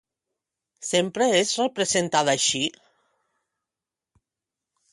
Sempre 0.91 1.27
és 1.41 1.51
representada 1.61 2.33
així? 2.35 2.63